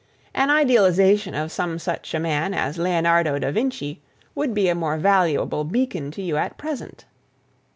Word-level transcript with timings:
An 0.33 0.49
idealization 0.49 1.35
of 1.35 1.51
some 1.51 1.77
such 1.77 2.15
a 2.15 2.19
man 2.19 2.55
as 2.55 2.79
Leonardo 2.79 3.37
da 3.37 3.51
Vinci 3.51 4.01
would 4.33 4.51
be 4.51 4.67
a 4.67 4.73
more 4.73 4.97
valuable 4.97 5.63
beacon 5.63 6.09
to 6.09 6.23
you 6.23 6.37
at 6.37 6.57
present. 6.57 7.05